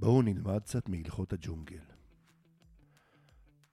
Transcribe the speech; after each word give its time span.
בואו 0.00 0.22
נלמד 0.22 0.62
קצת 0.62 0.88
מהלכות 0.88 1.32
הג'ונגל. 1.32 1.84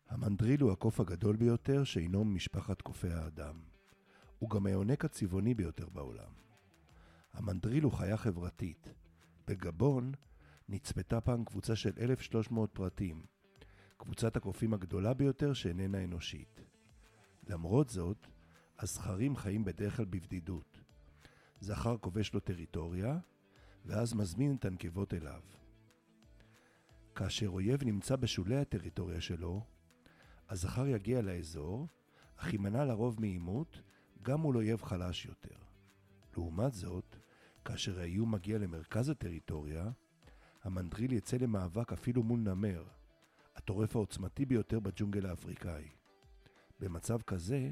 המנדריל 0.10 0.62
הוא 0.62 0.72
הקוף 0.72 1.00
הגדול 1.00 1.36
ביותר 1.36 1.84
שאינו 1.84 2.24
ממשפחת 2.24 2.82
קופי 2.82 3.10
האדם. 3.10 3.60
הוא 4.40 4.50
גם 4.50 4.66
היונק 4.66 5.06
הצבעוני 5.06 5.54
ביותר 5.54 5.90
בעולם. 5.90 6.32
המנדריל 7.34 7.84
הוא 7.84 7.92
חיה 7.92 8.18
חברתית. 8.18 8.94
בגבון 9.48 10.12
נצפתה 10.70 11.22
פעם 11.22 11.46
קבוצה 11.46 11.76
של 11.76 11.92
1,300 12.00 12.70
פרטים, 12.74 13.26
קבוצת 13.98 14.38
הקופים 14.38 14.74
הגדולה 14.74 15.14
ביותר 15.14 15.54
שאיננה 15.54 16.04
אנושית. 16.04 16.62
למרות 17.48 17.90
זאת, 17.90 18.28
הזכרים 18.80 19.36
חיים 19.36 19.66
בדרך 19.66 19.98
כלל 19.98 20.06
בבדידות. 20.06 20.82
זכר 21.60 21.98
כובש 21.98 22.34
לו 22.34 22.40
טריטוריה, 22.40 23.20
ואז 23.86 24.14
מזמין 24.14 24.56
את 24.56 24.66
הנקבות 24.66 25.14
אליו. 25.14 25.42
כאשר 27.16 27.48
אויב 27.48 27.84
נמצא 27.84 28.16
בשולי 28.16 28.58
הטריטוריה 28.58 29.22
שלו, 29.22 29.64
הזכר 30.50 30.88
יגיע 30.88 31.22
לאזור, 31.22 31.88
אך 32.36 32.54
יימנע 32.54 32.86
לרוב 32.86 33.22
מעימות, 33.22 33.82
גם 34.22 34.40
מול 34.40 34.58
אויב 34.58 34.82
חלש 34.82 35.26
יותר. 35.26 35.56
לעומת 36.34 36.74
זאת, 36.74 37.16
כאשר 37.66 38.00
האיום 38.00 38.32
מגיע 38.32 38.58
למרכז 38.58 39.10
הטריטוריה, 39.10 39.90
המנדריל 40.64 41.14
יצא 41.14 41.38
למאבק 41.38 41.94
אפילו 41.94 42.24
מול 42.24 42.40
נמר, 42.40 42.84
הטורף 43.56 43.96
העוצמתי 43.96 44.46
ביותר 44.46 44.80
בג'ונגל 44.80 45.26
האפריקאי. 45.26 45.90
במצב 46.80 47.22
כזה, 47.22 47.72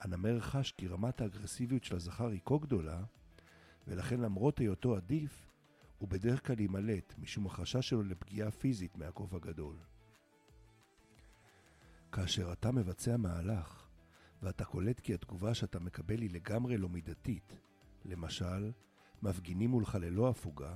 הנמר 0.00 0.40
חש 0.40 0.72
כי 0.72 0.86
רמת 0.86 1.20
האגרסיביות 1.20 1.84
של 1.84 1.96
הזכר 1.96 2.28
היא 2.28 2.40
כה 2.44 2.58
גדולה, 2.58 3.04
ולכן 3.86 4.20
למרות 4.20 4.58
היותו 4.58 4.96
עדיף, 4.96 5.53
הוא 6.04 6.10
בדרך 6.10 6.46
כלל 6.46 6.60
יימלט 6.60 7.14
משום 7.18 7.46
החשש 7.46 7.88
שלו 7.88 8.02
לפגיעה 8.02 8.50
פיזית 8.50 8.96
מהקוף 8.96 9.34
הגדול. 9.34 9.76
כאשר 12.12 12.52
אתה 12.52 12.72
מבצע 12.72 13.16
מהלך, 13.16 13.86
ואתה 14.42 14.64
קולט 14.64 15.00
כי 15.00 15.14
התגובה 15.14 15.54
שאתה 15.54 15.78
מקבל 15.78 16.20
היא 16.20 16.30
לגמרי 16.30 16.76
לא 16.76 16.88
מידתית, 16.88 17.60
למשל, 18.04 18.72
מפגינים 19.22 19.70
מולך 19.70 19.94
ללא 19.94 20.28
הפוגה, 20.28 20.74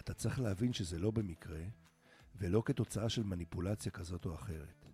אתה 0.00 0.14
צריך 0.14 0.40
להבין 0.40 0.72
שזה 0.72 0.98
לא 0.98 1.10
במקרה, 1.10 1.64
ולא 2.36 2.62
כתוצאה 2.66 3.08
של 3.08 3.22
מניפולציה 3.22 3.92
כזאת 3.92 4.26
או 4.26 4.34
אחרת. 4.34 4.86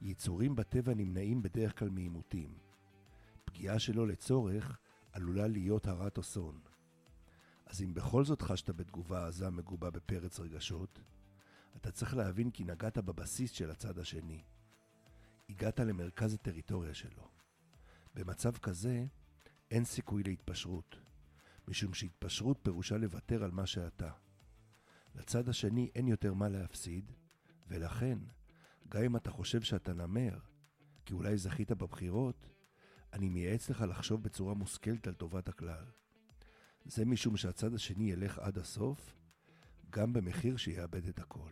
יצורים 0.00 0.56
בטבע 0.56 0.94
נמנעים 0.94 1.42
בדרך 1.42 1.78
כלל 1.78 1.88
מעימותים. 1.88 2.58
פגיעה 3.44 3.78
שלא 3.78 4.08
לצורך 4.08 4.78
עלולה 5.12 5.46
להיות 5.46 5.86
הרת 5.86 6.18
אסון. 6.18 6.71
אז 7.72 7.82
אם 7.82 7.94
בכל 7.94 8.24
זאת 8.24 8.42
חשת 8.42 8.70
בתגובה 8.70 9.26
עזה 9.26 9.50
מגובה 9.50 9.90
בפרץ 9.90 10.40
רגשות, 10.40 11.00
אתה 11.76 11.90
צריך 11.90 12.16
להבין 12.16 12.50
כי 12.50 12.64
נגעת 12.64 12.98
בבסיס 12.98 13.50
של 13.50 13.70
הצד 13.70 13.98
השני. 13.98 14.42
הגעת 15.48 15.80
למרכז 15.80 16.34
הטריטוריה 16.34 16.94
שלו. 16.94 17.28
במצב 18.14 18.56
כזה, 18.56 19.06
אין 19.70 19.84
סיכוי 19.84 20.22
להתפשרות, 20.22 20.96
משום 21.68 21.94
שהתפשרות 21.94 22.58
פירושה 22.62 22.96
לוותר 22.96 23.44
על 23.44 23.50
מה 23.50 23.66
שאתה. 23.66 24.10
לצד 25.14 25.48
השני 25.48 25.90
אין 25.94 26.08
יותר 26.08 26.34
מה 26.34 26.48
להפסיד, 26.48 27.12
ולכן, 27.68 28.18
גם 28.88 29.02
אם 29.02 29.16
אתה 29.16 29.30
חושב 29.30 29.62
שאתה 29.62 29.92
נמר, 29.92 30.38
כי 31.04 31.14
אולי 31.14 31.36
זכית 31.36 31.72
בבחירות, 31.72 32.46
אני 33.12 33.28
מייעץ 33.28 33.70
לך 33.70 33.80
לחשוב 33.88 34.22
בצורה 34.22 34.54
מושכלת 34.54 35.06
על 35.06 35.14
טובת 35.14 35.48
הכלל. 35.48 35.84
זה 36.84 37.04
משום 37.04 37.36
שהצד 37.36 37.74
השני 37.74 38.10
ילך 38.10 38.38
עד 38.38 38.58
הסוף, 38.58 39.14
גם 39.90 40.12
במחיר 40.12 40.56
שיאבד 40.56 41.08
את 41.08 41.18
הכל. 41.18 41.50